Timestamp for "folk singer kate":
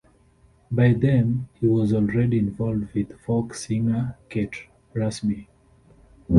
3.19-4.65